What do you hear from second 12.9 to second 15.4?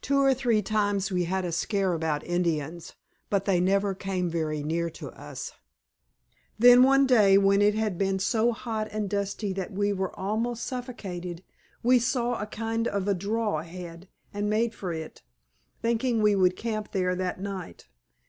a draw ahead and made for it,